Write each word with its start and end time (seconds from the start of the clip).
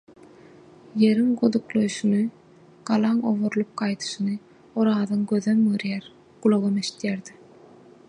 Ýeriň 1.01 1.27
goduklaýşyny, 1.41 2.23
galaň 2.91 3.21
oburlyp 3.33 3.77
gaýdyşyny 3.83 4.35
Orazyň 4.85 5.23
gözem 5.33 5.65
görýär, 5.71 6.13
gulagam 6.47 6.85
eşidýärdi 6.85 7.43